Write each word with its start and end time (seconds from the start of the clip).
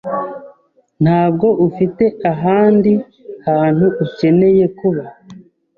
Ntabwo 1.03 1.47
ufite 1.67 2.05
ahandi 2.31 2.91
hantu 3.47 3.85
ukeneye 4.05 4.65
kuba? 4.79 5.03